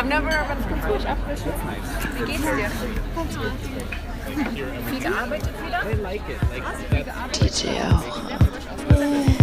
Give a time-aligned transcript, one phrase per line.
[0.00, 1.68] I've never been Französisch abgeschlossen.
[2.16, 2.70] Wie geht's dir?
[4.88, 5.82] Viel gearbeitet wieder?
[9.02, 9.39] I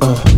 [0.00, 0.36] Mm.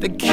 [0.00, 0.30] The key.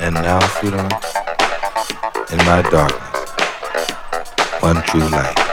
[0.00, 0.92] And now, sweetheart,
[2.30, 3.30] in my darkness,
[4.60, 5.51] one true light